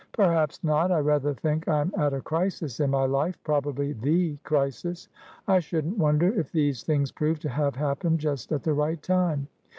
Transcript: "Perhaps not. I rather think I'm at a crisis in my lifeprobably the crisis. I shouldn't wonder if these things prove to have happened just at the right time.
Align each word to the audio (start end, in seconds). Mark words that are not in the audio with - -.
"Perhaps 0.13 0.63
not. 0.63 0.91
I 0.91 0.97
rather 0.97 1.31
think 1.35 1.67
I'm 1.67 1.93
at 1.95 2.11
a 2.11 2.21
crisis 2.21 2.79
in 2.79 2.89
my 2.89 3.05
lifeprobably 3.05 3.93
the 4.01 4.35
crisis. 4.37 5.09
I 5.47 5.59
shouldn't 5.59 5.99
wonder 5.99 6.29
if 6.33 6.51
these 6.51 6.81
things 6.81 7.11
prove 7.11 7.37
to 7.41 7.49
have 7.49 7.75
happened 7.75 8.17
just 8.17 8.51
at 8.51 8.63
the 8.63 8.73
right 8.73 8.99
time. 8.99 9.47